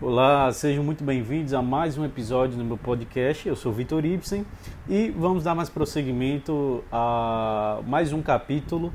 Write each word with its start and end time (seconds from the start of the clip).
Olá, 0.00 0.50
sejam 0.50 0.82
muito 0.82 1.04
bem-vindos 1.04 1.54
a 1.54 1.62
mais 1.62 1.96
um 1.96 2.04
episódio 2.04 2.58
no 2.58 2.64
meu 2.64 2.76
podcast. 2.76 3.48
Eu 3.48 3.54
sou 3.54 3.72
Vitor 3.72 4.04
Ibsen 4.04 4.44
e 4.88 5.08
vamos 5.10 5.44
dar 5.44 5.54
mais 5.54 5.68
prosseguimento 5.68 6.82
a 6.90 7.80
mais 7.86 8.12
um 8.12 8.20
capítulo 8.20 8.92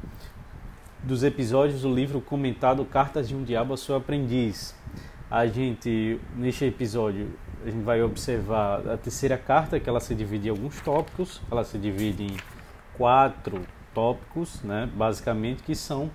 dos 1.01 1.23
episódios 1.23 1.83
do 1.83 1.95
livro 1.95 2.19
comentado 2.19 2.83
Cartas 2.83 3.29
de 3.29 3.35
um 3.35 3.43
Diabo 3.45 3.75
a 3.75 3.77
seu 3.77 3.95
Aprendiz. 3.95 4.75
A 5.31 5.47
gente, 5.47 6.19
neste 6.35 6.65
episódio, 6.65 7.29
a 7.65 7.69
gente 7.69 7.81
vai 7.81 8.03
observar 8.03 8.85
a 8.85 8.97
terceira 8.97 9.37
carta, 9.37 9.79
que 9.79 9.87
ela 9.87 10.01
se 10.01 10.13
divide 10.13 10.49
em 10.49 10.51
alguns 10.51 10.81
tópicos, 10.81 11.41
ela 11.49 11.63
se 11.63 11.77
divide 11.77 12.23
em 12.23 12.37
quatro 12.97 13.61
tópicos, 13.93 14.61
né, 14.63 14.89
basicamente, 14.93 15.63
que 15.63 15.75
são 15.75 16.11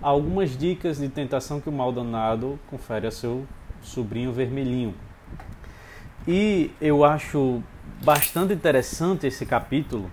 algumas 0.00 0.56
dicas 0.56 0.98
de 0.98 1.10
tentação 1.10 1.60
que 1.60 1.68
o 1.68 1.72
mal 1.72 1.92
danado 1.92 2.58
confere 2.70 3.06
a 3.06 3.10
seu 3.10 3.46
sobrinho 3.82 4.32
vermelhinho. 4.32 4.94
E 6.26 6.70
eu 6.80 7.04
acho 7.04 7.62
bastante 8.04 8.54
interessante 8.54 9.26
esse 9.26 9.44
capítulo, 9.44 10.10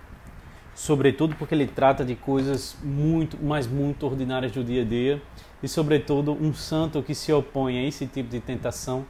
sobretudo 0.76 1.36
porque 1.36 1.54
ele 1.54 1.68
trata 1.68 2.04
de 2.04 2.16
coisas 2.16 2.76
muito, 2.84 3.38
mas 3.42 3.68
muito 3.68 4.06
ordinárias 4.06 4.52
do 4.52 4.64
dia 4.64 4.82
a 4.82 4.86
dia 4.86 5.22
e 5.62 5.68
sobretudo 5.68 6.32
um 6.32 6.54
santo 6.54 7.04
que 7.04 7.14
se 7.14 7.32
opõe 7.32 7.78
a 7.78 7.84
esse 7.84 8.08
tipo 8.08 8.30
de 8.30 8.40
tentação 8.40 9.06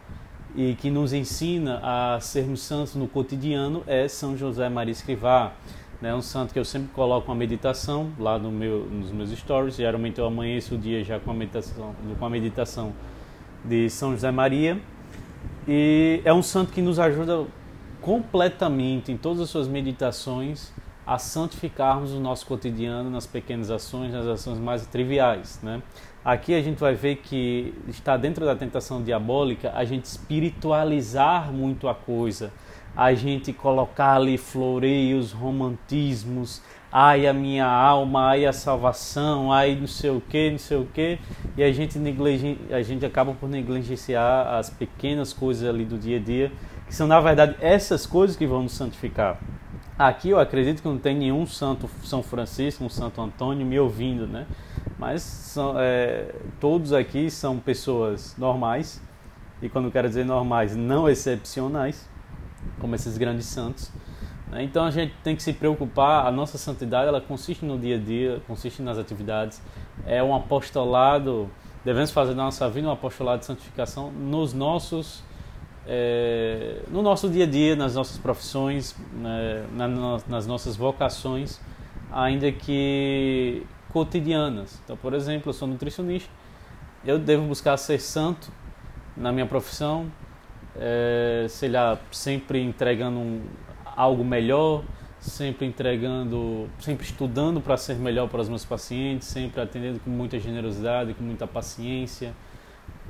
e 0.56 0.74
que 0.76 0.90
nos 0.90 1.14
ensina 1.14 1.80
a 1.84 2.20
sermos 2.20 2.62
santos 2.62 2.96
no 2.96 3.08
cotidiano 3.08 3.84
é 3.86 4.08
São 4.08 4.36
José 4.36 4.68
Maria 4.68 4.92
Escrivá. 4.92 5.54
Né? 6.02 6.16
um 6.16 6.22
santo 6.22 6.54
que 6.54 6.60
eu 6.60 6.64
sempre 6.64 6.88
coloco 6.94 7.30
uma 7.30 7.36
meditação 7.36 8.10
lá 8.18 8.40
no 8.40 8.50
meu, 8.50 8.86
nos 8.86 9.12
meus 9.12 9.32
stories. 9.32 9.76
Geralmente 9.76 10.18
eu 10.18 10.26
amanheço 10.26 10.76
o 10.76 10.78
dia 10.78 11.04
já 11.04 11.20
com 11.20 11.30
a 11.30 11.34
meditação, 11.34 11.94
com 12.18 12.26
a 12.26 12.30
meditação 12.30 12.94
de 13.64 13.90
São 13.90 14.12
José 14.12 14.32
Maria. 14.32 14.80
E 15.68 16.22
é 16.26 16.34
um 16.34 16.42
santo 16.42 16.72
que 16.72 16.82
nos 16.82 17.00
ajuda 17.00 17.46
completamente 18.02 19.12
em 19.12 19.18
todas 19.18 19.42
as 19.42 19.50
suas 19.50 19.68
meditações 19.68 20.72
a 21.06 21.18
santificarmos 21.18 22.14
o 22.14 22.20
nosso 22.20 22.46
cotidiano 22.46 23.10
nas 23.10 23.26
pequenas 23.26 23.72
ações, 23.72 24.12
nas 24.14 24.28
ações 24.28 24.60
mais 24.60 24.86
triviais, 24.86 25.60
né? 25.64 25.82
Aqui 26.24 26.54
a 26.54 26.62
gente 26.62 26.78
vai 26.78 26.94
ver 26.94 27.16
que 27.16 27.74
está 27.88 28.16
dentro 28.16 28.46
da 28.46 28.56
tentação 28.56 29.02
diabólica 29.02 29.72
a 29.74 29.84
gente 29.86 30.06
espiritualizar 30.06 31.52
muito 31.52 31.88
a 31.88 31.96
coisa, 31.96 32.52
a 32.96 33.14
gente 33.14 33.52
colocar 33.52 34.18
ali 34.18 34.38
floreios, 34.38 35.32
romantismos, 35.32 36.62
ai 36.92 37.28
a 37.28 37.34
minha 37.34 37.66
alma, 37.66 38.30
ai 38.30 38.46
a 38.46 38.54
salvação, 38.54 39.52
ai 39.52 39.76
não 39.76 39.88
sei 39.88 40.10
o 40.10 40.22
que, 40.22 40.52
não 40.52 40.58
sei 40.58 40.78
o 40.78 40.86
que, 40.86 41.20
e 41.56 41.64
a 41.64 41.72
gente, 41.72 42.00
a 42.72 42.82
gente 42.82 43.06
acaba 43.06 43.34
por 43.34 43.48
negligenciar 43.48 44.48
as 44.56 44.70
pequenas 44.70 45.32
coisas 45.32 45.68
ali 45.68 45.86
do 45.86 45.98
dia 45.98 46.18
a 46.18 46.20
dia, 46.20 46.52
que 46.88 46.96
são 46.96 47.08
na 47.08 47.20
verdade 47.20 47.56
essas 47.62 48.06
coisas 48.06 48.36
que 48.36 48.48
vão 48.48 48.64
nos 48.64 48.74
santificar. 48.74 49.40
Aqui 49.98 50.30
eu 50.30 50.40
acredito 50.40 50.82
que 50.82 50.88
não 50.88 50.98
tem 50.98 51.16
nenhum 51.16 51.46
santo 51.46 51.90
São 52.04 52.24
Francisco, 52.24 52.84
um 52.84 52.90
Santo 52.90 53.22
Antônio 53.22 53.66
me 53.66 53.78
ouvindo, 53.78 54.26
né? 54.26 54.48
Mas 54.98 55.22
são, 55.22 55.76
é, 55.78 56.34
todos 56.60 56.94
aqui 56.94 57.30
são 57.30 57.60
pessoas 57.60 58.36
normais, 58.38 59.02
e 59.62 59.68
quando 59.68 59.86
eu 59.86 59.92
quero 59.92 60.08
dizer 60.08 60.26
normais, 60.26 60.76
não 60.76 61.08
excepcionais, 61.10 62.08
como 62.80 62.96
esses 62.96 63.18
grandes 63.18 63.46
santos? 63.46 63.92
Então 64.54 64.86
a 64.86 64.92
gente 64.92 65.14
tem 65.24 65.36
que 65.36 65.44
se 65.44 65.54
preocupar, 65.54 66.26
a 66.26 66.32
nossa 66.32 66.58
santidade 66.58 67.08
ela 67.08 67.22
consiste 67.22 67.64
no 67.64 67.78
dia 67.78 67.98
a 67.98 68.00
dia, 68.00 68.42
consiste 68.48 68.82
nas 68.82 68.98
atividades, 68.98 69.62
é 70.06 70.24
um 70.24 70.36
apostolado, 70.36 71.50
devemos 71.86 72.10
fazer 72.10 72.34
na 72.34 72.46
nossa 72.46 72.68
vida 72.68 72.88
um 72.88 72.92
apostolado 72.92 73.40
de 73.40 73.46
santificação 73.46 74.12
nos 74.12 74.54
nossos, 74.54 75.24
é, 75.86 76.82
no 76.90 77.04
nosso 77.04 77.30
dia 77.30 77.44
a 77.44 77.48
dia, 77.48 77.76
nas 77.76 77.94
nossas 77.94 78.18
profissões, 78.18 78.96
né, 79.14 79.66
nas 80.28 80.48
nossas 80.48 80.76
vocações, 80.76 81.60
ainda 82.12 82.52
que 82.52 83.64
cotidianas. 83.94 84.82
Então, 84.84 84.98
por 84.98 85.14
exemplo, 85.14 85.50
eu 85.50 85.54
sou 85.54 85.68
nutricionista, 85.68 86.30
eu 87.06 87.20
devo 87.20 87.44
buscar 87.44 87.78
ser 87.78 88.00
santo 88.00 88.52
na 89.16 89.32
minha 89.32 89.46
profissão, 89.46 90.12
é, 90.76 91.46
sei 91.50 91.70
lá, 91.70 92.00
sempre 92.12 92.62
entregando 92.62 93.20
um, 93.20 93.42
algo 94.00 94.24
melhor, 94.24 94.82
sempre 95.20 95.66
entregando, 95.66 96.70
sempre 96.80 97.06
estudando 97.06 97.60
para 97.60 97.76
ser 97.76 97.96
melhor 97.96 98.30
para 98.30 98.40
os 98.40 98.48
meus 98.48 98.64
pacientes, 98.64 99.28
sempre 99.28 99.60
atendendo 99.60 100.00
com 100.00 100.10
muita 100.10 100.40
generosidade, 100.40 101.14
com 101.14 101.22
muita 101.22 101.46
paciência. 101.46 102.34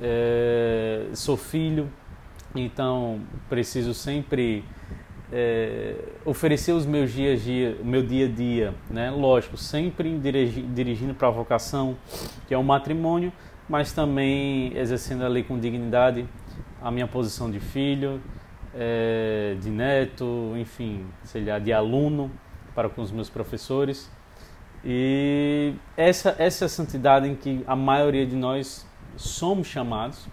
É, 0.02 1.06
sou 1.14 1.36
filho, 1.36 1.88
então 2.56 3.20
preciso 3.48 3.94
sempre 3.94 4.64
é, 5.32 5.94
oferecer 6.24 6.72
os 6.72 6.84
meus 6.84 7.12
dias 7.12 7.40
dia, 7.40 7.76
meu 7.84 8.02
dia 8.02 8.26
a 8.26 8.28
dia, 8.28 8.74
né? 8.90 9.12
Lógico, 9.12 9.56
sempre 9.56 10.18
dirigi, 10.18 10.60
dirigindo 10.60 11.14
para 11.14 11.28
a 11.28 11.30
vocação, 11.30 11.96
que 12.48 12.52
é 12.52 12.58
o 12.58 12.64
matrimônio, 12.64 13.32
mas 13.68 13.92
também 13.92 14.76
exercendo 14.76 15.24
ali 15.24 15.44
com 15.44 15.56
dignidade 15.56 16.26
a 16.82 16.90
minha 16.90 17.06
posição 17.06 17.48
de 17.48 17.60
filho, 17.60 18.20
é, 18.74 19.56
de 19.60 19.70
neto, 19.70 20.54
enfim, 20.56 21.06
sei 21.24 21.44
lá, 21.44 21.58
de 21.58 21.72
aluno 21.72 22.30
para 22.74 22.88
com 22.88 23.02
os 23.02 23.10
meus 23.10 23.28
professores. 23.28 24.10
E 24.84 25.74
essa, 25.96 26.34
essa 26.38 26.64
é 26.64 26.66
a 26.66 26.68
santidade 26.68 27.28
em 27.28 27.34
que 27.34 27.62
a 27.66 27.76
maioria 27.76 28.26
de 28.26 28.36
nós 28.36 28.86
somos 29.16 29.66
chamados. 29.66 30.26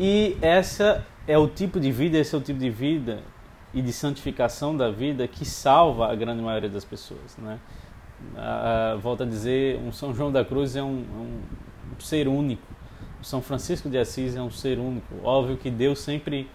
E 0.00 0.36
essa 0.40 1.06
é 1.26 1.36
o 1.36 1.46
tipo 1.46 1.78
de 1.78 1.92
vida, 1.92 2.18
esse 2.18 2.34
é 2.34 2.38
o 2.38 2.40
tipo 2.40 2.58
de 2.58 2.70
vida 2.70 3.22
e 3.74 3.80
de 3.80 3.92
santificação 3.92 4.76
da 4.76 4.90
vida 4.90 5.26
que 5.28 5.44
salva 5.44 6.10
a 6.10 6.14
grande 6.14 6.42
maioria 6.42 6.68
das 6.68 6.84
pessoas, 6.84 7.36
né? 7.38 7.58
Ah, 8.36 8.96
volto 9.00 9.22
a 9.22 9.26
dizer, 9.26 9.78
um 9.78 9.92
São 9.92 10.14
João 10.14 10.30
da 10.30 10.44
Cruz 10.44 10.76
é 10.76 10.82
um, 10.82 10.88
um, 10.98 11.40
ser 11.98 12.28
único. 12.28 12.66
O 13.20 13.24
São 13.24 13.42
Francisco 13.42 13.88
de 13.88 13.98
Assis 13.98 14.36
é 14.36 14.42
um 14.42 14.50
ser 14.50 14.78
único. 14.78 15.14
Óbvio 15.22 15.56
que 15.56 15.70
Deus 15.70 15.98
sempre 16.00 16.48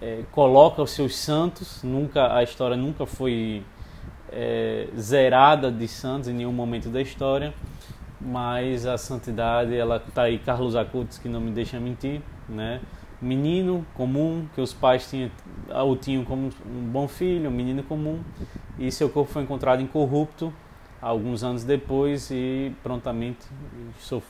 é, 0.00 0.22
coloca 0.32 0.82
os 0.82 0.90
seus 0.90 1.16
santos, 1.16 1.82
nunca 1.82 2.34
a 2.34 2.42
história 2.42 2.76
nunca 2.76 3.06
foi 3.06 3.62
é, 4.30 4.88
zerada 4.98 5.70
de 5.70 5.88
santos 5.88 6.28
em 6.28 6.34
nenhum 6.34 6.52
momento 6.52 6.88
da 6.88 7.00
história, 7.00 7.54
mas 8.20 8.86
a 8.86 8.98
santidade 8.98 9.74
ela 9.74 9.96
está 9.96 10.22
aí. 10.22 10.38
Carlos 10.38 10.76
Acutis 10.76 11.18
que 11.18 11.28
não 11.28 11.40
me 11.40 11.50
deixa 11.50 11.78
mentir, 11.80 12.20
né? 12.48 12.80
Menino 13.20 13.86
comum 13.94 14.46
que 14.54 14.60
os 14.60 14.74
pais 14.74 15.08
tinham, 15.08 15.30
o 15.70 15.96
tinham 15.96 16.22
como 16.24 16.50
um 16.66 16.82
bom 16.82 17.08
filho, 17.08 17.48
um 17.48 17.52
menino 17.52 17.82
comum, 17.82 18.20
e 18.78 18.92
seu 18.92 19.08
corpo 19.08 19.32
foi 19.32 19.42
encontrado 19.42 19.80
incorrupto 19.80 20.52
alguns 21.00 21.42
anos 21.42 21.64
depois 21.64 22.30
e 22.30 22.74
prontamente 22.82 23.46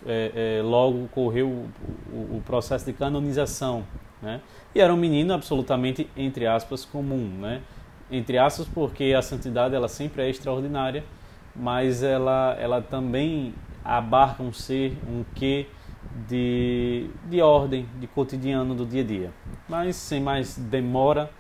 é, 0.05 0.59
é, 0.59 0.63
logo 0.63 1.05
ocorreu 1.05 1.49
o, 1.49 1.69
o, 2.13 2.37
o 2.37 2.43
processo 2.45 2.85
de 2.85 2.93
canonização 2.93 3.85
né? 4.21 4.41
E 4.75 4.81
era 4.81 4.93
um 4.93 4.97
menino 4.97 5.33
absolutamente, 5.33 6.09
entre 6.17 6.47
aspas, 6.47 6.85
comum. 6.85 7.29
Né? 7.39 7.63
Entre 8.11 8.39
aspas, 8.39 8.67
porque 8.67 9.15
a 9.17 9.23
santidade 9.23 9.75
ela 9.75 9.89
sempre 9.89 10.23
é 10.23 10.31
extraordinária, 10.31 11.05
mas 11.55 12.03
ela, 12.03 12.57
ela 12.59 12.83
também 12.83 13.55
abarca 13.85 14.43
um 14.43 14.53
ser, 14.53 14.97
um 15.09 15.25
quê 15.35 15.67
de, 16.29 17.09
de 17.29 17.41
ordem, 17.41 17.89
de 17.99 18.07
cotidiano 18.07 18.75
do 18.75 18.87
dia 18.87 19.03
a 19.03 19.07
dia. 19.07 19.33
Mas 19.69 19.97
sem 19.97 20.21
mais 20.21 20.57
demora, 20.57 21.31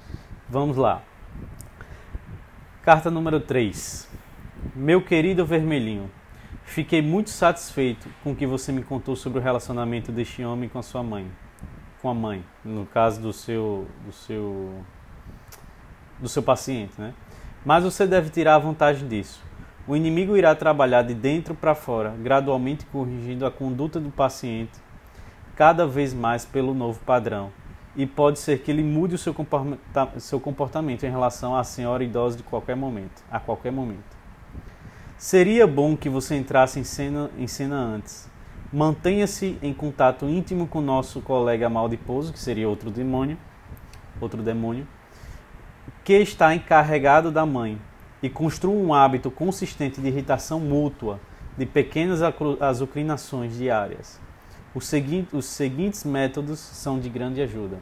vamos 0.48 0.76
lá. 0.76 1.02
Carta 2.82 3.10
número 3.10 3.40
3. 3.40 4.08
Meu 4.74 5.02
querido 5.02 5.44
vermelhinho, 5.44 6.10
fiquei 6.64 7.02
muito 7.02 7.30
satisfeito 7.30 8.08
com 8.22 8.32
o 8.32 8.36
que 8.36 8.46
você 8.46 8.72
me 8.72 8.82
contou 8.82 9.14
sobre 9.16 9.38
o 9.38 9.42
relacionamento 9.42 10.10
deste 10.10 10.44
homem 10.44 10.68
com 10.68 10.78
a 10.78 10.82
sua 10.82 11.02
mãe 11.02 11.26
com 12.06 12.10
a 12.10 12.14
mãe, 12.14 12.44
no 12.64 12.86
caso 12.86 13.20
do 13.20 13.32
seu 13.32 13.88
do 14.04 14.12
seu 14.12 14.76
do 16.20 16.28
seu 16.28 16.40
paciente, 16.40 16.92
né? 16.96 17.12
Mas 17.64 17.82
você 17.82 18.06
deve 18.06 18.30
tirar 18.30 18.54
a 18.54 18.58
vantagem 18.60 19.08
disso. 19.08 19.42
O 19.88 19.96
inimigo 19.96 20.36
irá 20.36 20.54
trabalhar 20.54 21.02
de 21.02 21.14
dentro 21.14 21.52
para 21.52 21.74
fora, 21.74 22.14
gradualmente 22.22 22.86
corrigindo 22.86 23.44
a 23.44 23.50
conduta 23.50 23.98
do 23.98 24.10
paciente 24.10 24.78
cada 25.56 25.84
vez 25.84 26.14
mais 26.14 26.44
pelo 26.44 26.74
novo 26.74 27.00
padrão. 27.00 27.50
E 27.96 28.06
pode 28.06 28.38
ser 28.38 28.60
que 28.60 28.70
ele 28.70 28.84
mude 28.84 29.16
o 29.16 29.18
seu 29.18 30.40
comportamento 30.40 31.04
em 31.04 31.10
relação 31.10 31.56
à 31.56 31.64
senhora 31.64 32.04
idosa 32.04 32.36
de 32.36 32.44
qualquer 32.44 32.76
momento, 32.76 33.20
a 33.28 33.40
qualquer 33.40 33.72
momento. 33.72 34.16
Seria 35.18 35.66
bom 35.66 35.96
que 35.96 36.08
você 36.08 36.36
entrasse 36.36 36.78
em 36.78 36.84
cena, 36.84 37.30
em 37.36 37.48
cena 37.48 37.76
antes, 37.76 38.30
Mantenha-se 38.76 39.58
em 39.62 39.72
contato 39.72 40.28
íntimo 40.28 40.66
com 40.66 40.82
nosso 40.82 41.22
colega 41.22 41.66
maldiposo, 41.66 42.30
que 42.30 42.38
seria 42.38 42.68
outro 42.68 42.90
demônio, 42.90 43.38
outro 44.20 44.42
demônio, 44.42 44.86
que 46.04 46.12
está 46.12 46.54
encarregado 46.54 47.30
da 47.30 47.46
mãe, 47.46 47.80
e 48.22 48.28
construa 48.28 48.74
um 48.74 48.92
hábito 48.92 49.30
consistente 49.30 49.98
de 49.98 50.08
irritação 50.08 50.60
mútua, 50.60 51.18
de 51.56 51.64
pequenas 51.64 52.20
azucrinações 52.60 53.56
diárias. 53.56 54.20
Os, 54.74 54.86
segui 54.86 55.26
os 55.32 55.46
seguintes 55.46 56.04
métodos 56.04 56.58
são 56.58 57.00
de 57.00 57.08
grande 57.08 57.40
ajuda. 57.40 57.78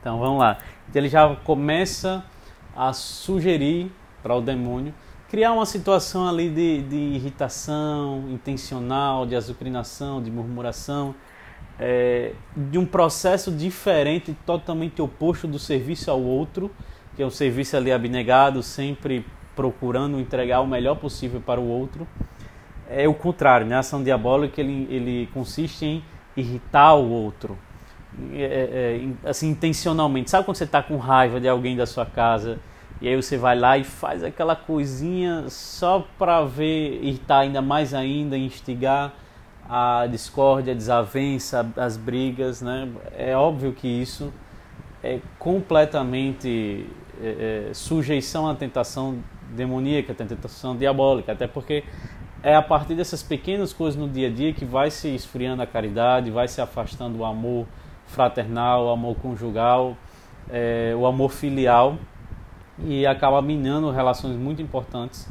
Então 0.00 0.20
vamos 0.20 0.38
lá. 0.38 0.58
Ele 0.94 1.08
já 1.08 1.34
começa 1.42 2.24
a 2.76 2.92
sugerir 2.92 3.90
para 4.22 4.36
o 4.36 4.40
demônio 4.40 4.94
criar 5.34 5.52
uma 5.52 5.66
situação 5.66 6.28
ali 6.28 6.48
de, 6.48 6.82
de 6.82 6.96
irritação 6.96 8.22
intencional, 8.30 9.26
de 9.26 9.34
azucrinação, 9.34 10.22
de 10.22 10.30
murmuração, 10.30 11.12
é, 11.76 12.34
de 12.56 12.78
um 12.78 12.86
processo 12.86 13.50
diferente, 13.50 14.32
totalmente 14.46 15.02
oposto 15.02 15.48
do 15.48 15.58
serviço 15.58 16.08
ao 16.08 16.22
outro, 16.22 16.70
que 17.16 17.22
é 17.24 17.26
um 17.26 17.30
serviço 17.30 17.76
ali 17.76 17.90
abnegado, 17.90 18.62
sempre 18.62 19.26
procurando 19.56 20.20
entregar 20.20 20.60
o 20.60 20.68
melhor 20.68 20.94
possível 20.98 21.40
para 21.40 21.60
o 21.60 21.66
outro. 21.66 22.06
É 22.88 23.08
o 23.08 23.14
contrário, 23.14 23.66
né? 23.66 23.74
a 23.74 23.80
ação 23.80 24.04
diabólica 24.04 24.60
ele, 24.60 24.86
ele 24.88 25.28
consiste 25.34 25.84
em 25.84 26.04
irritar 26.36 26.94
o 26.94 27.10
outro, 27.10 27.58
é, 28.32 29.00
é, 29.24 29.28
assim 29.28 29.50
intencionalmente. 29.50 30.30
Sabe 30.30 30.44
quando 30.44 30.58
você 30.58 30.62
está 30.62 30.80
com 30.80 30.96
raiva 30.96 31.40
de 31.40 31.48
alguém 31.48 31.76
da 31.76 31.86
sua 31.86 32.06
casa 32.06 32.60
e 33.00 33.08
aí 33.08 33.16
você 33.16 33.36
vai 33.36 33.58
lá 33.58 33.76
e 33.76 33.84
faz 33.84 34.22
aquela 34.22 34.54
coisinha 34.54 35.44
só 35.48 36.06
para 36.18 36.42
ver 36.44 37.02
irritar 37.02 37.40
ainda 37.40 37.60
mais 37.60 37.92
ainda, 37.92 38.36
instigar 38.36 39.12
a 39.68 40.06
discórdia, 40.06 40.72
a 40.72 40.76
desavença, 40.76 41.70
as 41.76 41.96
brigas, 41.96 42.62
né? 42.62 42.88
É 43.16 43.36
óbvio 43.36 43.72
que 43.72 43.88
isso 43.88 44.32
é 45.02 45.20
completamente 45.38 46.86
é, 47.20 47.68
é, 47.70 47.74
sujeição 47.74 48.48
à 48.48 48.54
tentação 48.54 49.18
demoníaca, 49.50 50.12
à 50.12 50.14
tentação 50.14 50.76
diabólica, 50.76 51.32
até 51.32 51.46
porque 51.46 51.84
é 52.42 52.54
a 52.54 52.62
partir 52.62 52.94
dessas 52.94 53.22
pequenas 53.22 53.72
coisas 53.72 53.98
no 53.98 54.08
dia 54.08 54.28
a 54.28 54.30
dia 54.30 54.52
que 54.52 54.64
vai 54.64 54.90
se 54.90 55.08
esfriando 55.14 55.62
a 55.62 55.66
caridade, 55.66 56.30
vai 56.30 56.46
se 56.46 56.60
afastando 56.60 57.18
o 57.18 57.24
amor 57.24 57.66
fraternal, 58.06 58.86
o 58.86 58.90
amor 58.90 59.16
conjugal, 59.16 59.96
é, 60.50 60.94
o 60.96 61.06
amor 61.06 61.30
filial 61.30 61.98
e 62.78 63.06
acaba 63.06 63.40
minando 63.40 63.90
relações 63.90 64.36
muito 64.36 64.60
importantes 64.60 65.28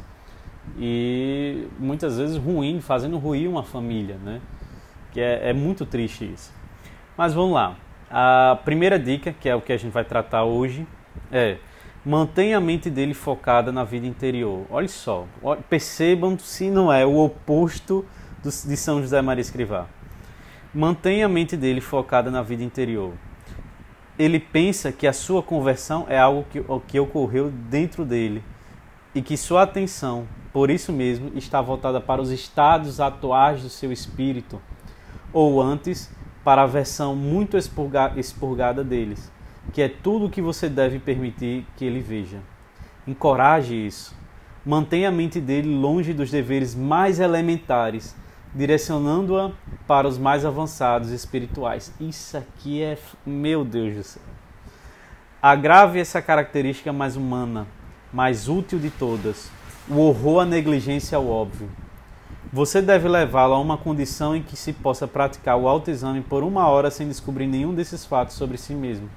e 0.78 1.68
muitas 1.78 2.18
vezes 2.18 2.36
ruim, 2.36 2.80
fazendo 2.80 3.18
ruir 3.18 3.48
uma 3.48 3.62
família, 3.62 4.16
né? 4.24 4.40
Que 5.12 5.20
é, 5.20 5.50
é 5.50 5.52
muito 5.52 5.84
triste 5.84 6.24
isso. 6.24 6.52
Mas 7.16 7.34
vamos 7.34 7.52
lá. 7.52 7.76
A 8.10 8.58
primeira 8.64 8.98
dica, 8.98 9.32
que 9.32 9.48
é 9.48 9.54
o 9.54 9.60
que 9.60 9.72
a 9.72 9.76
gente 9.76 9.92
vai 9.92 10.04
tratar 10.04 10.44
hoje, 10.44 10.86
é 11.30 11.58
mantenha 12.04 12.58
a 12.58 12.60
mente 12.60 12.90
dele 12.90 13.14
focada 13.14 13.72
na 13.72 13.82
vida 13.82 14.06
interior. 14.06 14.66
Olha 14.70 14.88
só, 14.88 15.26
percebam 15.70 16.38
se 16.38 16.70
não 16.70 16.92
é 16.92 17.04
o 17.06 17.18
oposto 17.18 18.04
de 18.42 18.76
São 18.76 19.00
José 19.00 19.22
Maria 19.22 19.40
Escrivá. 19.40 19.86
Mantenha 20.74 21.26
a 21.26 21.28
mente 21.28 21.56
dele 21.56 21.80
focada 21.80 22.30
na 22.30 22.42
vida 22.42 22.62
interior. 22.62 23.14
Ele 24.18 24.38
pensa 24.38 24.92
que 24.92 25.06
a 25.06 25.12
sua 25.12 25.42
conversão 25.42 26.06
é 26.08 26.18
algo 26.18 26.44
que, 26.50 26.62
que 26.86 27.00
ocorreu 27.00 27.50
dentro 27.50 28.04
dele 28.04 28.42
e 29.14 29.22
que 29.22 29.36
sua 29.36 29.62
atenção, 29.62 30.26
por 30.52 30.70
isso 30.70 30.92
mesmo, 30.92 31.32
está 31.34 31.60
voltada 31.60 32.00
para 32.00 32.22
os 32.22 32.30
estados 32.30 33.00
atuais 33.00 33.62
do 33.62 33.68
seu 33.68 33.92
espírito, 33.92 34.60
ou 35.32 35.60
antes, 35.60 36.10
para 36.44 36.62
a 36.62 36.66
versão 36.66 37.16
muito 37.16 37.56
expurgada 37.56 38.84
deles 38.84 39.32
que 39.72 39.82
é 39.82 39.88
tudo 39.88 40.26
o 40.26 40.30
que 40.30 40.42
você 40.42 40.68
deve 40.68 40.98
permitir 40.98 41.66
que 41.76 41.84
ele 41.84 42.00
veja. 42.00 42.40
Encoraje 43.06 43.74
isso. 43.74 44.14
Mantenha 44.64 45.08
a 45.08 45.12
mente 45.12 45.40
dele 45.40 45.74
longe 45.74 46.12
dos 46.12 46.30
deveres 46.30 46.74
mais 46.74 47.20
elementares, 47.20 48.16
direcionando-a 48.54 49.52
para 49.86 50.06
os 50.06 50.16
mais 50.16 50.44
avançados 50.44 51.10
espirituais. 51.10 51.92
Isso 52.00 52.36
aqui 52.36 52.82
é, 52.82 52.96
meu 53.26 53.64
Deus 53.64 53.94
do 53.94 54.02
céu. 54.02 54.22
Agrave 55.42 55.98
essa 55.98 56.22
característica 56.22 56.92
mais 56.92 57.16
humana, 57.16 57.66
mais 58.12 58.48
útil 58.48 58.78
de 58.78 58.90
todas, 58.90 59.50
o 59.88 59.98
horror 59.98 60.42
à 60.42 60.44
negligência 60.46 61.16
ao 61.16 61.28
óbvio. 61.28 61.68
Você 62.52 62.80
deve 62.80 63.08
levá-lo 63.08 63.54
a 63.54 63.60
uma 63.60 63.76
condição 63.76 64.36
em 64.36 64.42
que 64.42 64.56
se 64.56 64.72
possa 64.72 65.08
praticar 65.08 65.56
o 65.56 65.66
autoexame 65.66 66.20
por 66.20 66.42
uma 66.42 66.68
hora 66.68 66.90
sem 66.90 67.08
descobrir 67.08 67.46
nenhum 67.46 67.74
desses 67.74 68.06
fatos 68.06 68.36
sobre 68.36 68.56
si 68.56 68.74
mesmo 68.74 69.10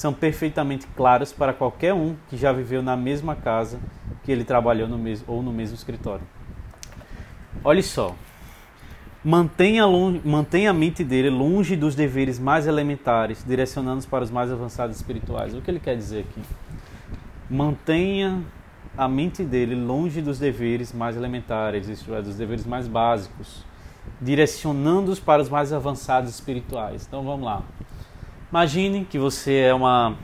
são 0.00 0.14
perfeitamente 0.14 0.86
claros 0.96 1.30
para 1.30 1.52
qualquer 1.52 1.92
um 1.92 2.16
que 2.28 2.36
já 2.36 2.52
viveu 2.52 2.82
na 2.82 2.96
mesma 2.96 3.36
casa 3.36 3.78
que 4.22 4.32
ele 4.32 4.44
trabalhou 4.44 4.88
no 4.88 4.96
mesmo, 4.96 5.26
ou 5.28 5.42
no 5.42 5.52
mesmo 5.52 5.74
escritório. 5.74 6.24
Olhe 7.62 7.82
só, 7.82 8.14
mantenha, 9.24 9.86
mantenha 10.24 10.70
a 10.70 10.72
mente 10.72 11.04
dele 11.04 11.30
longe 11.30 11.76
dos 11.76 11.94
deveres 11.94 12.38
mais 12.38 12.66
elementares, 12.66 13.44
direcionando-os 13.46 14.06
para 14.06 14.24
os 14.24 14.30
mais 14.30 14.50
avançados 14.50 14.96
espirituais. 14.96 15.54
O 15.54 15.60
que 15.60 15.70
ele 15.70 15.80
quer 15.80 15.96
dizer 15.96 16.20
aqui? 16.20 16.42
Mantenha 17.48 18.42
a 18.96 19.08
mente 19.08 19.44
dele 19.44 19.74
longe 19.74 20.20
dos 20.20 20.38
deveres 20.38 20.92
mais 20.92 21.16
elementares, 21.16 21.88
isto 21.88 22.14
é, 22.14 22.22
dos 22.22 22.36
deveres 22.36 22.66
mais 22.66 22.88
básicos, 22.88 23.64
direcionando-os 24.20 25.20
para 25.20 25.42
os 25.42 25.48
mais 25.48 25.72
avançados 25.72 26.30
espirituais. 26.30 27.06
Então 27.06 27.22
vamos 27.22 27.44
lá. 27.44 27.62
Imagine 28.50 29.04
que 29.04 29.18
você 29.18 29.58
é 29.58 29.74
uma, 29.74 30.16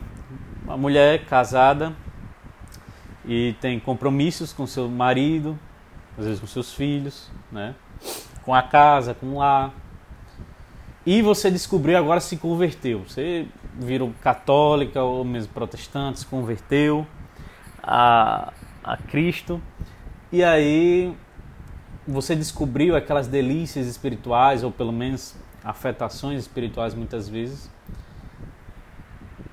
uma 0.64 0.76
mulher 0.76 1.24
casada 1.26 1.94
e 3.24 3.54
tem 3.60 3.78
compromissos 3.78 4.52
com 4.52 4.66
seu 4.66 4.88
marido, 4.88 5.58
às 6.18 6.24
vezes 6.24 6.40
com 6.40 6.46
seus 6.46 6.72
filhos, 6.72 7.30
né? 7.52 7.74
Com 8.46 8.54
a 8.54 8.62
casa, 8.62 9.12
com 9.12 9.38
o. 9.38 9.70
E 11.04 11.20
você 11.20 11.50
descobriu 11.50 11.98
agora 11.98 12.20
se 12.20 12.36
converteu. 12.36 13.00
Você 13.00 13.46
virou 13.74 14.14
católica 14.22 15.02
ou 15.02 15.24
mesmo 15.24 15.52
protestante, 15.52 16.20
se 16.20 16.26
converteu 16.26 17.04
a, 17.82 18.52
a 18.82 18.96
Cristo. 18.96 19.60
E 20.32 20.44
aí 20.44 21.12
você 22.06 22.36
descobriu 22.36 22.94
aquelas 22.94 23.26
delícias 23.26 23.86
espirituais, 23.86 24.62
ou 24.62 24.70
pelo 24.70 24.92
menos 24.92 25.36
afetações 25.64 26.40
espirituais 26.40 26.94
muitas 26.94 27.28
vezes. 27.28 27.68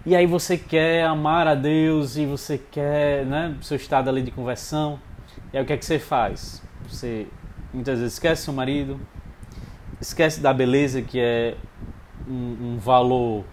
E 0.05 0.15
aí 0.15 0.27
você 0.27 0.57
quer 0.57 1.05
amar 1.05 1.47
a 1.47 1.55
Deus 1.55 2.17
e 2.17 2.25
você 2.25 2.57
quer, 2.57 3.25
né, 3.25 3.55
seu 3.61 3.77
estado 3.77 4.09
ali 4.09 4.21
de 4.21 4.31
conversão. 4.31 4.99
E 5.51 5.57
aí 5.57 5.63
o 5.63 5.65
que 5.65 5.73
é 5.73 5.77
que 5.77 5.85
você 5.85 5.97
faz? 5.97 6.61
Você 6.87 7.27
muitas 7.73 7.99
vezes 7.99 8.13
esquece 8.13 8.43
seu 8.43 8.53
marido, 8.53 8.99
esquece 9.99 10.39
da 10.39 10.53
beleza 10.53 11.01
que 11.01 11.19
é 11.19 11.55
um, 12.27 12.73
um 12.73 12.77
valor 12.77 13.43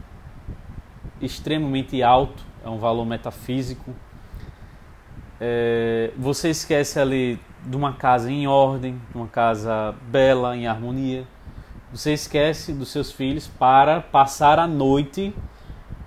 extremamente 1.21 2.03
alto, 2.03 2.45
é 2.65 2.69
um 2.69 2.79
valor 2.79 3.05
metafísico. 3.07 3.95
É, 5.41 6.13
você 6.17 6.51
esquece 6.51 6.99
ali 6.99 7.41
de 7.65 7.77
uma 7.77 7.95
casa 7.95 8.31
em 8.31 8.47
ordem, 8.47 9.01
uma 9.15 9.27
casa 9.27 9.95
bela, 10.09 10.57
em 10.57 10.67
harmonia. 10.67 11.27
Você 11.93 12.13
esquece 12.13 12.73
dos 12.73 12.91
seus 12.91 13.11
filhos 13.11 13.49
para 13.49 14.01
passar 14.01 14.59
a 14.59 14.67
noite 14.67 15.35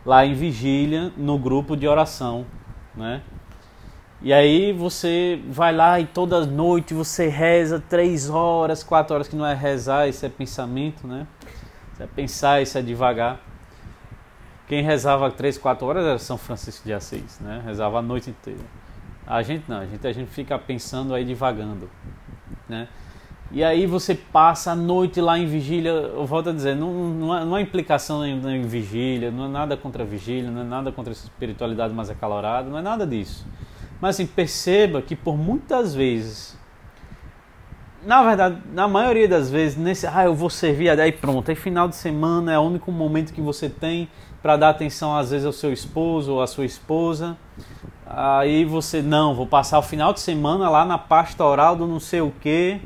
lá 0.05 0.25
em 0.25 0.33
vigília 0.33 1.11
no 1.17 1.37
grupo 1.37 1.75
de 1.75 1.87
oração, 1.87 2.45
né? 2.95 3.21
E 4.23 4.31
aí 4.31 4.71
você 4.71 5.41
vai 5.49 5.75
lá 5.75 5.99
e 5.99 6.05
toda 6.05 6.45
noite 6.45 6.93
você 6.93 7.27
reza 7.27 7.83
três 7.89 8.29
horas, 8.29 8.81
quatro 8.81 9.13
horas, 9.13 9.27
que 9.27 9.35
não 9.35 9.45
é 9.45 9.53
rezar, 9.53 10.07
isso 10.07 10.25
é 10.25 10.29
pensamento, 10.29 11.05
né? 11.05 11.27
Isso 11.91 12.03
é 12.03 12.07
pensar, 12.07 12.61
isso 12.61 12.77
é 12.77 12.81
devagar. 12.81 13.41
Quem 14.65 14.81
rezava 14.81 15.29
três, 15.29 15.57
quatro 15.57 15.85
horas 15.85 16.05
era 16.05 16.17
São 16.17 16.37
Francisco 16.37 16.85
de 16.85 16.93
Assis, 16.93 17.37
né? 17.41 17.61
Rezava 17.65 17.99
a 17.99 18.01
noite 18.01 18.29
inteira. 18.29 18.61
A 19.27 19.41
gente 19.41 19.65
não, 19.69 19.79
a 19.79 19.85
gente, 19.85 20.07
a 20.07 20.13
gente 20.13 20.29
fica 20.29 20.57
pensando 20.57 21.13
aí 21.13 21.25
devagando, 21.25 21.89
né? 22.69 22.87
E 23.51 23.61
aí 23.61 23.85
você 23.85 24.15
passa 24.15 24.71
a 24.71 24.75
noite 24.75 25.19
lá 25.19 25.37
em 25.37 25.45
vigília, 25.45 25.91
eu 25.91 26.25
volto 26.25 26.49
a 26.49 26.53
dizer, 26.53 26.77
não, 26.77 26.93
não, 26.93 27.33
há, 27.33 27.45
não 27.45 27.55
há 27.55 27.61
implicação 27.61 28.25
em, 28.25 28.39
em, 28.55 28.61
vigília, 28.63 29.29
não 29.29 29.45
é 29.45 29.47
nada 29.49 29.75
contra 29.75 30.03
a 30.03 30.05
vigília, 30.05 30.49
não 30.49 30.61
é 30.61 30.63
nada 30.63 30.93
contra 30.93 31.11
a 31.11 31.13
espiritualidade 31.13 31.93
mais 31.93 32.09
acalorada, 32.09 32.69
não 32.69 32.79
é 32.79 32.81
nada 32.81 33.05
disso. 33.05 33.45
Mas 34.03 34.17
assim, 34.17 34.25
perceba 34.25 35.01
que 35.01 35.15
por 35.15 35.37
muitas 35.37 35.95
vezes, 35.95 36.57
na 38.05 38.21
verdade, 38.21 38.57
na 38.73 38.85
maioria 38.85 39.29
das 39.29 39.49
vezes, 39.49 39.77
nesse, 39.77 40.05
ah, 40.05 40.25
eu 40.25 40.35
vou 40.35 40.49
servir, 40.49 40.89
aí 40.89 41.09
pronto, 41.09 41.47
aí 41.47 41.55
final 41.55 41.87
de 41.87 41.95
semana 41.95 42.51
é 42.51 42.59
o 42.59 42.63
único 42.63 42.91
momento 42.91 43.31
que 43.31 43.39
você 43.39 43.69
tem 43.69 44.09
para 44.41 44.57
dar 44.57 44.71
atenção 44.71 45.15
às 45.15 45.31
vezes 45.31 45.45
ao 45.45 45.53
seu 45.53 45.71
esposo 45.71 46.33
ou 46.33 46.41
à 46.41 46.47
sua 46.47 46.65
esposa. 46.65 47.37
Aí 48.05 48.65
você, 48.65 49.01
não, 49.01 49.33
vou 49.33 49.47
passar 49.47 49.79
o 49.79 49.81
final 49.81 50.11
de 50.11 50.19
semana 50.19 50.69
lá 50.69 50.83
na 50.83 50.97
pastoral 50.97 51.73
do 51.73 51.87
não 51.87 52.01
sei 52.01 52.19
o 52.19 52.33
que 52.41 52.81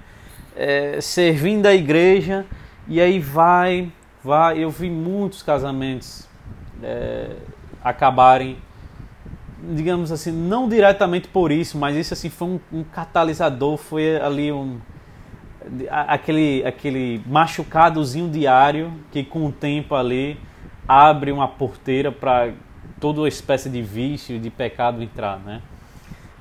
é, 0.56 1.02
servindo 1.02 1.66
a 1.66 1.74
igreja 1.74 2.46
e 2.88 3.02
aí 3.02 3.20
vai, 3.20 3.92
vai. 4.24 4.60
Eu 4.60 4.70
vi 4.70 4.92
muitos 4.92 5.42
casamentos 5.42 6.28
é, 6.84 7.38
acabarem, 7.84 8.60
digamos 9.76 10.12
assim, 10.12 10.32
não 10.32 10.70
diretamente 10.70 11.28
por 11.28 11.52
isso, 11.52 11.78
mas 11.78 11.96
isso 11.96 12.14
assim 12.14 12.30
foi 12.30 12.48
um, 12.48 12.60
um 12.72 12.84
catalisador, 12.84 13.78
foi 13.78 14.18
ali 14.18 14.52
um 14.52 14.80
aquele, 15.90 16.64
aquele 16.66 17.22
machucadozinho 17.26 18.30
diário 18.30 18.94
que 19.12 19.24
com 19.24 19.46
o 19.46 19.52
tempo 19.52 19.96
ali 19.96 20.40
abre 20.88 21.32
uma 21.32 21.48
porteira 21.48 22.12
para 22.12 22.54
toda 23.00 23.28
espécie 23.28 23.70
de 23.70 23.82
vício, 23.82 24.40
de 24.40 24.50
pecado 24.50 25.04
entrar, 25.04 25.40
né? 25.40 25.62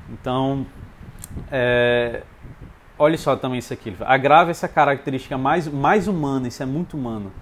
Então, 0.08 0.64
é, 1.50 2.22
olha 2.98 3.18
só 3.18 3.34
também 3.36 3.58
isso 3.58 3.72
aqui. 3.72 3.94
Agrava 4.00 4.50
essa 4.50 4.68
característica 4.68 5.36
mais, 5.36 5.66
mais 5.66 6.06
humana, 6.06 6.48
isso 6.48 6.62
é 6.62 6.66
muito 6.66 6.96
humano, 6.96 7.32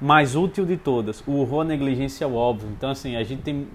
mais 0.00 0.36
útil 0.36 0.66
de 0.66 0.76
todas. 0.76 1.22
O 1.26 1.38
horror, 1.38 1.62
a 1.62 1.64
negligência 1.64 2.24
é 2.24 2.28
o 2.28 2.34
óbvio. 2.34 2.68
Então, 2.76 2.90
assim, 2.90 3.16
a 3.16 3.24
gente 3.24 3.42
tem... 3.42 3.66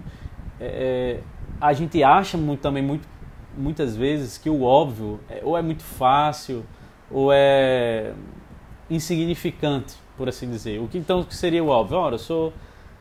É, 0.59 1.19
a 1.59 1.73
gente 1.73 2.03
acha 2.03 2.37
muito, 2.37 2.61
também 2.61 2.83
muito, 2.83 3.07
muitas 3.55 3.95
vezes 3.95 4.37
que 4.37 4.49
o 4.49 4.63
óbvio 4.63 5.19
é, 5.29 5.41
ou 5.43 5.57
é 5.57 5.61
muito 5.61 5.83
fácil 5.83 6.65
ou 7.09 7.31
é 7.33 8.13
insignificante, 8.89 9.95
por 10.15 10.29
assim 10.29 10.49
dizer. 10.49 10.79
O 10.79 10.87
que 10.87 10.97
então 10.97 11.25
seria 11.29 11.63
o 11.63 11.67
óbvio? 11.67 11.97
Ora, 11.97 12.15
eu 12.15 12.19
sou, 12.19 12.53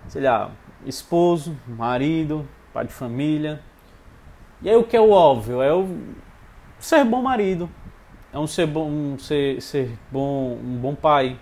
sei 0.08 0.22
lá, 0.22 0.50
esposo, 0.84 1.56
marido, 1.66 2.48
pai 2.72 2.86
de 2.86 2.92
família. 2.92 3.60
E 4.62 4.70
aí 4.70 4.76
o 4.76 4.84
que 4.84 4.96
é 4.96 5.00
o 5.00 5.10
óbvio? 5.10 5.60
É 5.60 5.72
o 5.72 5.88
ser 6.78 7.04
bom 7.04 7.22
marido, 7.22 7.68
é 8.32 8.38
um 8.38 8.46
ser 8.46 8.66
bom, 8.66 8.88
um 8.88 9.18
ser, 9.18 9.60
ser 9.60 9.98
bom, 10.10 10.58
um 10.62 10.76
bom 10.76 10.94
pai, 10.94 11.38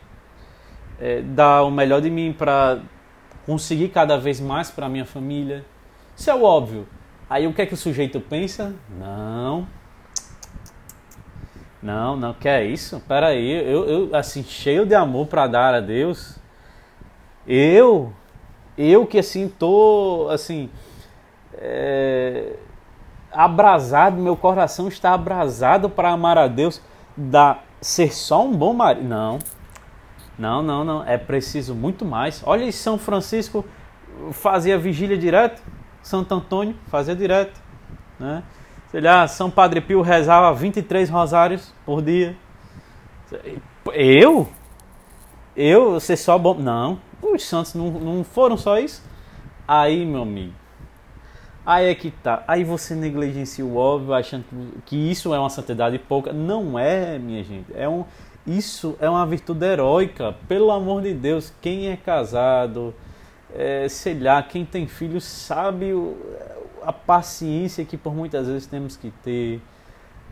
é, 1.01 1.23
dar 1.23 1.63
o 1.63 1.71
melhor 1.71 2.01
de 2.01 2.11
mim 2.11 2.33
para 2.33 2.81
conseguir 3.47 3.89
cada 3.89 4.17
vez 4.17 4.41
mais 4.41 4.71
para 4.71 4.89
minha 4.89 5.05
família. 5.05 5.65
Isso 6.17 6.31
é 6.31 6.35
o 6.35 6.43
óbvio. 6.43 6.87
Aí 7.29 7.47
o 7.47 7.53
que 7.53 7.63
é 7.63 7.67
que 7.67 7.75
o 7.75 7.77
sujeito 7.77 8.21
pensa? 8.21 8.75
Não. 8.99 9.67
Não, 11.83 12.17
não, 12.17 12.33
que 12.33 12.49
é 12.49 12.65
isso? 12.65 13.03
Peraí, 13.07 13.51
eu, 13.51 13.85
eu 13.85 14.17
assim, 14.17 14.43
cheio 14.43 14.87
de 14.87 14.95
amor 14.95 15.27
para 15.27 15.47
dar 15.47 15.75
a 15.75 15.81
Deus, 15.81 16.39
eu, 17.47 18.11
eu 18.79 19.05
que 19.05 19.19
assim, 19.19 19.49
tô, 19.49 20.29
assim, 20.31 20.71
é, 21.59 22.57
abrasado, 23.31 24.17
meu 24.17 24.35
coração 24.35 24.89
está 24.89 25.13
abrasado 25.13 25.91
para 25.91 26.11
amar 26.11 26.39
a 26.39 26.47
Deus, 26.47 26.81
da 27.15 27.59
ser 27.81 28.15
só 28.15 28.45
um 28.45 28.53
bom 28.57 28.73
marido. 28.73 29.07
Não, 29.07 29.39
não, 30.39 30.63
não, 30.63 30.85
não, 30.85 31.05
é 31.05 31.19
preciso 31.19 31.75
muito 31.75 32.05
mais. 32.05 32.43
Olha, 32.47 32.71
São 32.73 32.97
Francisco 32.97 33.65
fazia 34.33 34.79
vigília 34.79 35.19
direto, 35.19 35.63
Santo 36.05 36.35
Antônio 36.35 36.77
fazia 36.89 37.17
direto, 37.17 37.59
né? 38.21 38.43
Sei 38.91 39.01
lá, 39.01 39.27
São 39.27 39.51
Padre 39.51 39.81
Pio 39.81 40.03
rezava 40.03 40.55
23 40.55 41.09
rosários 41.09 41.73
por 41.85 42.03
dia. 42.03 42.37
Eu? 43.93 44.47
Eu 45.57 45.99
ser 45.99 46.17
só 46.17 46.39
bom? 46.39 46.55
Não, 46.55 47.01
os 47.23 47.43
santos 47.43 47.75
não, 47.75 47.91
não 47.91 48.23
foram 48.23 48.57
só 48.57 48.79
isso. 48.79 49.03
Aí, 49.67 50.05
meu 50.05 50.23
amigo, 50.23 50.53
aí 51.65 51.89
é 51.89 51.95
que 51.95 52.11
tá. 52.11 52.45
Aí 52.47 52.65
você 52.65 52.95
negligencia 52.95 53.65
o 53.65 53.77
óbvio, 53.77 54.13
achando 54.13 54.45
que 54.85 55.11
isso 55.11 55.33
é 55.33 55.39
uma 55.39 55.51
santidade 55.51 55.99
pouca. 55.99 56.35
Não 56.35 56.79
é, 56.79 57.19
minha 57.19 57.43
gente. 57.43 57.73
É 57.75 57.89
um, 57.89 58.05
isso 58.47 58.95
é 59.01 59.09
uma 59.09 59.25
virtude 59.27 59.65
heróica. 59.65 60.37
Pelo 60.47 60.71
amor 60.71 61.01
de 61.01 61.15
Deus, 61.15 61.53
quem 61.63 61.89
é 61.89 61.97
casado, 61.97 62.95
é, 63.55 63.89
sei 63.89 64.19
lá, 64.19 64.43
quem 64.43 64.65
tem 64.65 64.87
filhos 64.87 65.25
sabe 65.25 65.93
o, 65.93 66.17
a 66.83 66.93
paciência 66.93 67.85
que 67.85 67.97
por 67.97 68.15
muitas 68.15 68.47
vezes 68.47 68.67
temos 68.67 68.97
que 68.97 69.11
ter, 69.23 69.61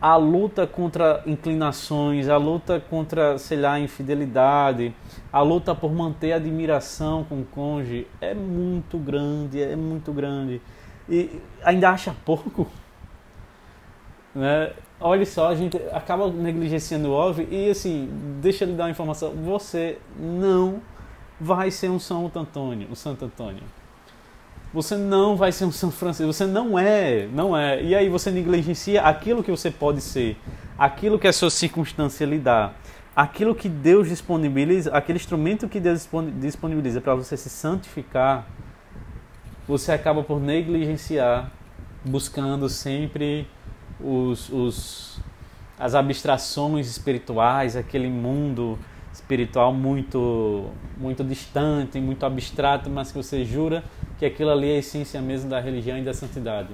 a 0.01 0.17
luta 0.17 0.67
contra 0.67 1.23
inclinações, 1.25 2.27
a 2.27 2.35
luta 2.35 2.77
contra, 2.89 3.37
sei 3.37 3.57
lá, 3.57 3.79
infidelidade, 3.79 4.93
a 5.31 5.41
luta 5.41 5.73
por 5.73 5.93
manter 5.93 6.33
a 6.33 6.35
admiração 6.35 7.23
com 7.23 7.39
o 7.39 7.45
cônjuge 7.45 8.05
é 8.19 8.33
muito 8.33 8.97
grande, 8.97 9.61
é 9.61 9.77
muito 9.77 10.11
grande. 10.11 10.61
E 11.07 11.41
ainda 11.63 11.89
acha 11.89 12.15
pouco. 12.25 12.67
Né? 14.35 14.73
Olha 14.99 15.27
só, 15.27 15.49
a 15.49 15.53
gente 15.53 15.77
acaba 15.91 16.27
negligenciando 16.27 17.09
o 17.09 17.11
óbvio 17.11 17.47
e 17.51 17.69
assim, 17.69 18.09
deixa 18.41 18.63
eu 18.63 18.69
lhe 18.69 18.73
dar 18.73 18.85
uma 18.85 18.89
informação, 18.89 19.31
você 19.31 19.99
não 20.17 20.81
vai 21.39 21.71
ser 21.71 21.89
um 21.89 21.99
Santo 21.99 22.37
Antônio, 22.37 22.87
um 22.91 22.95
Santo 22.95 23.25
Antônio. 23.25 23.63
Você 24.73 24.95
não 24.95 25.35
vai 25.35 25.51
ser 25.51 25.65
um 25.65 25.71
São 25.71 25.91
Francisco, 25.91 26.33
você 26.33 26.45
não 26.45 26.79
é, 26.79 27.27
não 27.31 27.55
é. 27.55 27.83
E 27.83 27.93
aí 27.93 28.09
você 28.09 28.31
negligencia 28.31 29.03
aquilo 29.03 29.43
que 29.43 29.51
você 29.51 29.69
pode 29.69 30.01
ser, 30.01 30.35
aquilo 30.77 31.19
que 31.19 31.27
a 31.27 31.33
sua 31.33 31.51
circunstância 31.51 32.25
lhe 32.25 32.39
dá, 32.39 32.71
aquilo 33.15 33.53
que 33.53 33.69
Deus 33.69 34.09
disponibiliza, 34.09 34.91
aquele 34.91 35.17
instrumento 35.17 35.69
que 35.69 35.79
Deus 35.79 36.09
disponibiliza 36.39 36.99
para 36.99 37.13
você 37.13 37.37
se 37.37 37.49
santificar, 37.49 38.47
você 39.67 39.91
acaba 39.91 40.23
por 40.23 40.39
negligenciar, 40.39 41.51
buscando 42.03 42.67
sempre 42.67 43.47
os, 43.99 44.49
os 44.49 45.21
as 45.77 45.95
abstrações 45.95 46.87
espirituais, 46.87 47.75
aquele 47.75 48.09
mundo 48.09 48.77
espiritual 49.33 49.73
muito 49.73 50.69
muito 50.97 51.23
distante, 51.23 51.99
muito 51.99 52.25
abstrato, 52.25 52.89
mas 52.89 53.11
que 53.11 53.17
você 53.17 53.43
jura 53.43 53.83
que 54.19 54.25
aquilo 54.25 54.51
ali 54.51 54.69
é 54.71 54.75
a 54.75 54.77
essência 54.77 55.21
mesmo 55.21 55.49
da 55.49 55.59
religião 55.59 55.97
e 55.97 56.01
da 56.03 56.13
santidade. 56.13 56.69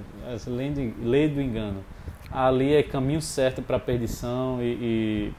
Lei, 0.46 0.70
de, 0.70 0.94
lei 1.01 1.28
do 1.28 1.42
engano. 1.42 1.84
Ali 2.32 2.75
é 2.75 2.84
caminho 2.84 3.22
certo 3.22 3.62
para 3.62 3.78
a 3.78 3.80
perdição 3.80 4.62
e, 4.62 4.66
e 4.66 5.34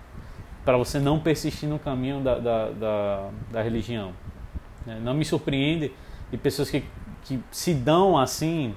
para 0.64 0.76
você 0.76 0.98
não 0.98 1.20
persistir 1.20 1.68
no 1.68 1.78
caminho 1.78 2.20
da, 2.20 2.38
da, 2.38 2.70
da, 2.70 3.30
da 3.52 3.62
religião. 3.62 4.12
É, 4.86 4.98
não 4.98 5.14
me 5.14 5.24
surpreende 5.24 5.92
de 6.30 6.36
pessoas 6.36 6.70
que, 6.70 6.82
que 7.22 7.38
se 7.52 7.74
dão 7.74 8.18
assim, 8.18 8.74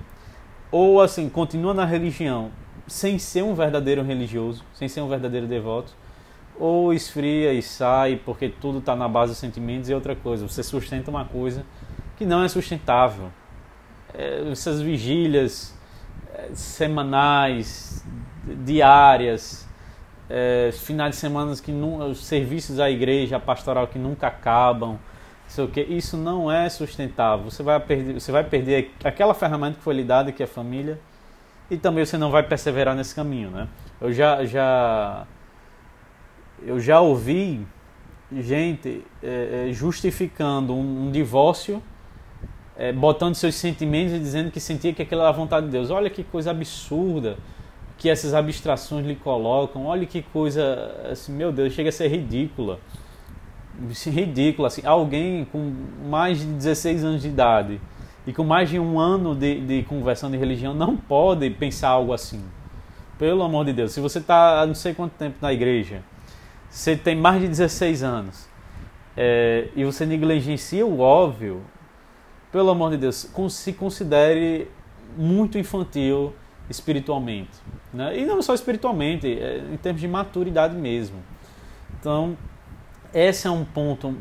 ou 0.70 1.02
assim, 1.02 1.30
continuam 1.30 1.74
na 1.74 1.86
religião 1.86 2.52
sem 2.86 3.18
ser 3.18 3.44
um 3.44 3.56
verdadeiro 3.56 4.04
religioso, 4.04 4.64
sem 4.74 4.88
ser 4.88 5.02
um 5.02 5.08
verdadeiro 5.08 5.48
devoto, 5.48 5.96
ou 6.60 6.94
esfria 6.94 7.54
e 7.54 7.62
sai 7.62 8.16
porque 8.24 8.50
tudo 8.50 8.80
está 8.80 8.96
na 8.96 9.08
base 9.08 9.32
dos 9.32 9.40
sentimentos 9.40 9.90
e 9.90 9.94
outra 9.94 10.16
coisa. 10.16 10.48
Você 10.48 10.64
sustenta 10.64 11.10
uma 11.10 11.26
coisa 11.26 11.66
que 12.18 12.26
não 12.26 12.44
é 12.44 12.48
sustentável. 12.48 13.30
É, 14.14 14.50
essas 14.52 14.82
vigílias 14.82 15.78
é, 16.34 16.50
semanais, 16.54 18.06
diárias, 18.64 19.68
é, 20.30 20.72
finais 20.74 21.12
de 21.12 21.18
semana 21.18 21.56
que 21.56 21.72
não, 21.72 22.10
os 22.10 22.24
serviços 22.24 22.78
da 22.78 22.90
igreja, 22.90 23.38
a 23.38 23.40
pastoral 23.40 23.88
que 23.88 23.98
nunca 23.98 24.28
acabam, 24.28 25.00
sei 25.48 25.64
o 25.64 25.68
que, 25.68 25.82
isso 25.82 26.18
não 26.18 26.52
é 26.52 26.68
sustentável. 26.70 27.50
Você 27.50 27.62
vai 27.62 27.80
perder, 27.80 28.14
você 28.20 28.32
vai 28.32 28.44
perder 28.44 28.92
aquela 29.04 29.34
ferramenta 29.34 29.78
que 29.78 29.84
foi 29.84 29.94
lhe 29.94 30.04
dada, 30.04 30.32
que 30.32 30.42
é 30.42 30.46
a 30.46 30.50
família, 30.50 31.00
e 31.70 31.78
também 31.78 32.06
você 32.06 32.18
não 32.18 32.32
vai 32.32 32.44
perseverar 32.44 32.96
nesse 32.96 33.14
caminho, 33.14 33.50
né? 33.52 33.68
Eu 34.02 34.12
já 34.12 34.44
já 34.46 35.26
eu 36.66 36.80
já 36.80 37.00
ouvi 37.02 37.66
gente 38.42 39.04
é, 39.22 39.68
é, 39.70 39.74
justificando 39.74 40.74
um, 40.74 41.08
um 41.08 41.12
divórcio, 41.12 41.82
é, 42.78 42.92
botando 42.92 43.36
seus 43.36 43.56
sentimentos 43.56 44.14
e 44.14 44.20
dizendo 44.20 44.50
que 44.50 44.60
sentia 44.60 44.94
que 44.94 45.02
aquilo 45.02 45.22
era 45.22 45.30
a 45.30 45.34
vontade 45.34 45.68
de 45.68 45.72
Deus. 45.72 45.90
Olha 45.90 46.10
que 46.10 46.24
coisa 46.24 46.52
absurda 46.52 47.38
que 47.98 48.10
essas 48.10 48.34
abstrações 48.34 49.06
lhe 49.06 49.16
colocam. 49.16 49.86
Olha 49.86 50.06
que 50.06 50.22
coisa, 50.22 51.10
assim, 51.12 51.32
meu 51.34 51.52
Deus, 51.52 51.74
chega 51.74 51.90
a 51.90 51.92
ser 51.92 52.08
ridícula. 52.08 52.80
Assim, 53.90 54.10
ridícula. 54.10 54.68
Assim, 54.68 54.82
alguém 54.86 55.46
com 55.46 55.74
mais 56.10 56.40
de 56.40 56.46
16 56.46 57.04
anos 57.04 57.22
de 57.22 57.28
idade 57.28 57.80
e 58.26 58.34
com 58.34 58.44
mais 58.44 58.70
de 58.70 58.80
um 58.80 59.00
ano 59.00 59.36
de, 59.36 59.60
de 59.62 59.84
conversão 59.84 60.32
de 60.32 60.38
religião 60.38 60.74
não 60.74 60.96
pode 60.96 61.50
pensar 61.52 61.90
algo 61.90 62.14
assim. 62.14 62.42
Pelo 63.20 63.44
amor 63.44 63.66
de 63.66 63.74
Deus, 63.74 63.92
se 63.92 64.00
você 64.00 64.18
está 64.18 64.66
não 64.66 64.74
sei 64.74 64.94
quanto 64.94 65.12
tempo 65.14 65.38
na 65.40 65.54
igreja 65.54 66.02
você 66.74 66.96
tem 66.96 67.16
mais 67.16 67.40
de 67.40 67.48
16 67.48 68.02
anos 68.02 68.50
é, 69.16 69.70
e 69.76 69.86
você 69.86 70.08
negligencia 70.08 70.84
o 70.84 71.00
óbvio, 71.02 71.62
pelo 72.52 72.72
amor 72.72 72.90
de 72.90 72.98
Deus, 72.98 73.30
se 73.50 73.74
considere 73.74 74.68
muito 75.16 75.60
infantil 75.60 76.34
espiritualmente. 76.68 77.52
Né? 77.94 78.18
E 78.18 78.26
não 78.26 78.42
só 78.42 78.56
espiritualmente, 78.56 79.28
é, 79.28 79.64
em 79.72 79.78
termos 79.78 80.02
de 80.02 80.08
maturidade 80.08 80.76
mesmo. 80.76 81.18
Então, 82.00 82.36
esse 83.14 83.46
é 83.46 83.52
um 83.52 83.64
ponto 83.64 84.16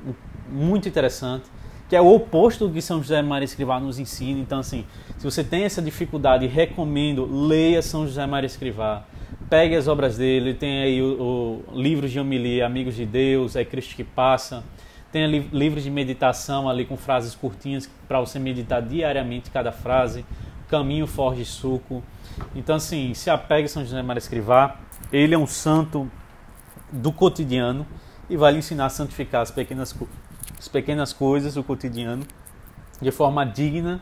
muito 0.47 0.87
interessante, 0.87 1.47
que 1.89 1.97
é 1.97 2.03
o 2.03 2.15
oposto 2.15 2.69
do 2.69 2.75
que 2.75 2.83
São 2.83 2.99
José 2.99 3.23
Maria 3.23 3.47
Escrivá 3.47 3.81
nos 3.81 3.99
ensina. 3.99 4.39
Então, 4.39 4.59
assim, 4.59 4.85
se 5.17 5.25
você 5.25 5.43
tem 5.43 5.65
essa 5.65 5.81
dificuldade, 5.81 6.47
recomendo, 6.47 7.25
leia 7.25 7.81
São 7.81 8.07
José 8.07 8.27
Maria 8.27 8.47
Escrivá 8.47 9.07
pegue 9.53 9.77
as 9.77 9.87
obras 9.87 10.17
dele, 10.17 10.55
tem 10.55 10.81
aí 10.81 11.03
o, 11.03 11.63
o 11.69 11.79
livros 11.79 12.11
de 12.11 12.19
homilia, 12.19 12.65
Amigos 12.65 12.95
de 12.95 13.05
Deus, 13.05 13.55
é 13.55 13.63
Cristo 13.63 13.95
que 13.95 14.03
passa, 14.03 14.65
tem 15.13 15.27
livros 15.53 15.83
de 15.83 15.91
meditação 15.91 16.71
ali 16.71 16.87
com 16.87 16.97
frases 16.97 17.35
curtinhas 17.35 17.87
para 18.09 18.19
você 18.19 18.39
meditar 18.39 18.81
diariamente 18.81 19.51
cada 19.51 19.71
frase, 19.71 20.25
Caminho 20.69 21.07
Forte 21.07 21.45
Suco. 21.45 22.03
Então 22.55 22.77
assim, 22.77 23.13
se 23.13 23.29
apegue 23.29 23.67
a 23.67 23.69
São 23.69 23.85
José 23.85 24.01
Maria 24.01 24.21
Escrivá, 24.21 24.81
ele 25.13 25.35
é 25.35 25.39
um 25.39 25.47
santo 25.47 26.11
do 26.91 27.13
cotidiano 27.13 27.87
e 28.31 28.39
vai 28.39 28.53
lhe 28.53 28.59
ensinar 28.59 28.87
a 28.87 28.89
santificar 28.89 29.43
as 29.43 29.51
pequenas, 29.51 29.95
as 30.59 30.69
pequenas 30.69 31.13
coisas 31.13 31.57
do 31.57 31.63
cotidiano 31.63 32.25
de 33.03 33.11
forma 33.11 33.45
digna 33.45 34.01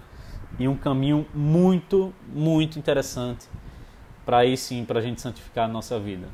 e 0.61 0.69
um 0.69 0.77
caminho 0.77 1.27
muito, 1.35 2.15
muito 2.33 2.79
interessante 2.79 3.49
para 4.25 4.39
aí 4.39 4.57
sim, 4.57 4.85
para 4.85 4.99
a 4.99 5.03
gente 5.03 5.21
santificar 5.21 5.65
a 5.65 5.69
nossa 5.69 5.99
vida. 5.99 6.29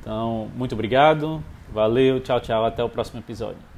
Então, 0.00 0.50
muito 0.54 0.72
obrigado, 0.72 1.42
valeu, 1.72 2.20
tchau, 2.20 2.40
tchau, 2.40 2.64
até 2.64 2.82
o 2.84 2.88
próximo 2.88 3.20
episódio. 3.20 3.73